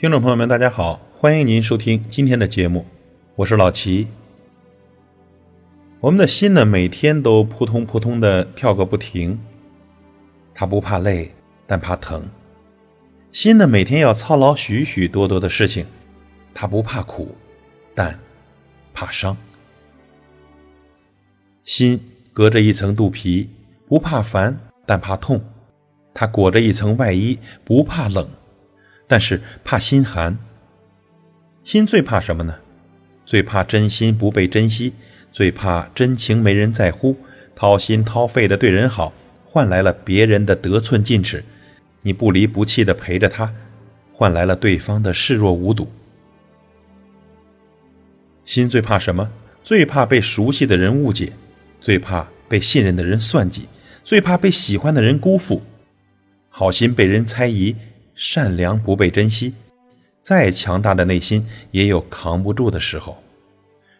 [0.00, 2.86] 听众朋友们，大家好，欢迎您收听今天的节目，
[3.36, 4.06] 我是老齐。
[6.00, 9.38] 我们的心呢，每天都扑通扑通的跳个不停，
[10.54, 11.30] 它不怕累，
[11.66, 12.26] 但怕疼。
[13.30, 15.84] 心呢，每天要操劳许许多多的事情，
[16.54, 17.36] 它不怕苦，
[17.94, 18.18] 但
[18.94, 19.36] 怕伤。
[21.66, 22.00] 心
[22.32, 23.50] 隔着一层肚皮，
[23.86, 25.38] 不怕烦，但怕痛。
[26.14, 28.26] 它裹着一层外衣，不怕冷。
[29.10, 30.38] 但是怕心寒，
[31.64, 32.54] 心最怕什么呢？
[33.26, 34.92] 最怕真心不被珍惜，
[35.32, 37.16] 最怕真情没人在乎，
[37.56, 39.12] 掏心掏肺的对人好，
[39.44, 41.40] 换来了别人的得寸进尺；
[42.02, 43.52] 你不离不弃的陪着他，
[44.12, 45.90] 换来了对方的视若无睹。
[48.44, 49.28] 心最怕什么？
[49.64, 51.32] 最怕被熟悉的人误解，
[51.80, 53.66] 最怕被信任的人算计，
[54.04, 55.60] 最怕被喜欢的人辜负，
[56.48, 57.74] 好心被人猜疑。
[58.22, 59.54] 善良不被珍惜，
[60.20, 63.16] 再强大的内心也有扛不住的时候。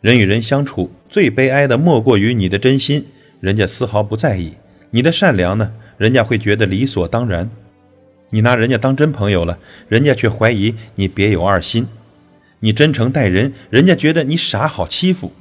[0.00, 3.04] 人与人相处，最悲哀的莫过于你的真心，
[3.40, 4.52] 人家丝毫不在意；
[4.92, 7.50] 你的善良呢，人家会觉得理所当然。
[8.30, 11.82] 你拿人家当真朋友了，人家却怀疑你别有二心；
[12.60, 15.32] 你真诚待人，人家觉得你傻好欺负。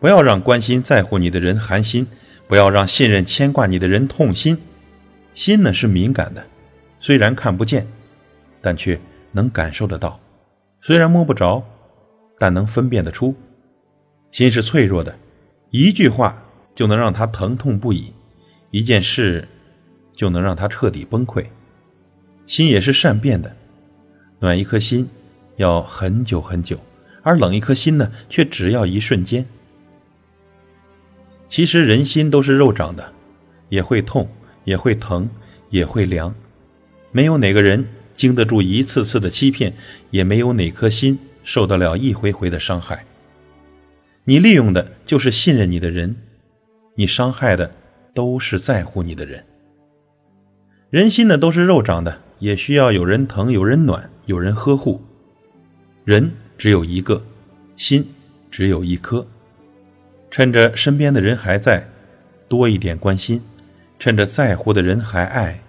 [0.00, 2.06] 不要让关心在乎你的人寒心，
[2.48, 4.56] 不要让信任牵挂你的人痛心。
[5.34, 6.42] 心呢是敏感的。
[7.00, 7.86] 虽然看不见，
[8.60, 9.00] 但却
[9.32, 10.20] 能感受得到；
[10.80, 11.64] 虽然摸不着，
[12.38, 13.34] 但能分辨得出。
[14.30, 15.16] 心是脆弱的，
[15.70, 16.40] 一句话
[16.74, 18.12] 就能让他疼痛不已，
[18.70, 19.48] 一件事
[20.14, 21.46] 就能让他彻底崩溃。
[22.46, 23.56] 心也是善变的，
[24.38, 25.08] 暖一颗心
[25.56, 26.78] 要很久很久，
[27.22, 29.46] 而冷一颗心呢，却只要一瞬间。
[31.48, 33.12] 其实人心都是肉长的，
[33.68, 34.28] 也会痛，
[34.64, 35.28] 也会疼，
[35.70, 36.32] 也会凉。
[37.12, 39.72] 没有哪个人经得住一次次的欺骗，
[40.10, 43.04] 也没有哪颗心受得了一回回的伤害。
[44.24, 46.14] 你利用的就是信任你的人，
[46.94, 47.70] 你伤害的
[48.14, 49.44] 都是在乎你的人。
[50.90, 55.00] 人心呢都是肉长的，也需要有人疼、有人暖、有人呵护。
[56.04, 57.22] 人只有一个，
[57.76, 58.06] 心
[58.50, 59.26] 只有一颗。
[60.30, 61.84] 趁着身边的人还在，
[62.48, 63.40] 多一点关心；
[63.98, 65.60] 趁着在乎的人还爱。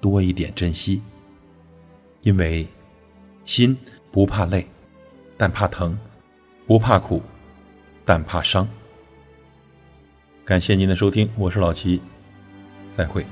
[0.00, 1.02] 多一点珍惜，
[2.22, 2.66] 因为
[3.44, 3.76] 心
[4.10, 4.66] 不怕累，
[5.36, 5.92] 但怕疼；
[6.66, 7.22] 不怕苦，
[8.04, 8.66] 但怕伤。
[10.44, 12.00] 感谢您的收听，我是老齐，
[12.96, 13.24] 再会。